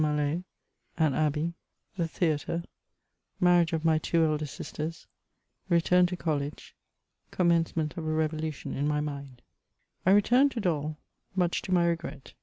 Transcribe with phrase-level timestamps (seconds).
[0.01, 0.43] MALO—
[0.97, 1.53] AN ABBEY—
[1.95, 2.63] THE THEATRE—
[3.39, 5.05] MARRIAGE OF MT TWO ELDER SISTERS—
[5.69, 6.75] RETURN TO COLLEGE—
[7.37, 9.41] COMMENCEMENT OF A RI^VOLVTION IN MY MIND.
[10.03, 10.97] I RETURNED to Dol,
[11.35, 12.33] much to my regret.